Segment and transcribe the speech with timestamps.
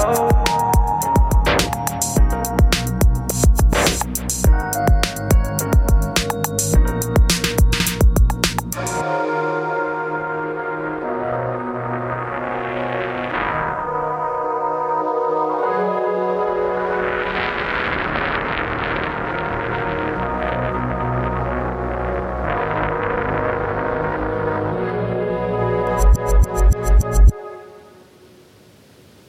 [0.00, 0.37] oh.